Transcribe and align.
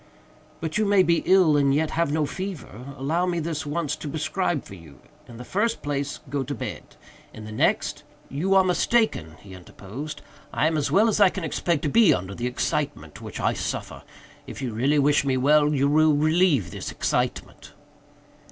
"But 0.61 0.79
you 0.79 0.85
may 0.87 1.03
be 1.03 1.21
ill 1.27 1.55
and 1.55 1.75
yet 1.75 1.91
have 1.91 2.11
no 2.11 2.25
fever. 2.25 2.95
Allow 2.97 3.27
me 3.27 3.39
this 3.39 3.67
once 3.67 3.95
to 3.97 4.09
prescribe 4.09 4.65
for 4.65 4.73
you. 4.73 4.97
In 5.27 5.37
the 5.37 5.45
first 5.45 5.83
place, 5.83 6.21
go 6.27 6.41
to 6.41 6.55
bed. 6.55 6.95
In 7.35 7.45
the 7.45 7.51
next—" 7.51 8.01
"You 8.27 8.55
are 8.55 8.63
mistaken," 8.63 9.35
he 9.41 9.53
interposed, 9.53 10.23
"I 10.51 10.65
am 10.65 10.75
as 10.75 10.89
well 10.89 11.07
as 11.07 11.19
I 11.21 11.29
can 11.29 11.43
expect 11.43 11.83
to 11.83 11.87
be 11.89 12.15
under 12.15 12.33
the 12.33 12.47
excitement 12.47 13.21
which 13.21 13.39
I 13.39 13.53
suffer. 13.53 14.01
If 14.47 14.59
you 14.59 14.73
really 14.73 14.97
wish 14.97 15.23
me 15.23 15.37
well, 15.37 15.71
you 15.71 15.87
will 15.87 16.13
relieve 16.15 16.71
this 16.71 16.89
excitement." 16.89 17.73